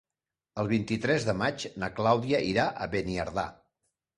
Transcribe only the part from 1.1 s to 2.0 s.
de maig na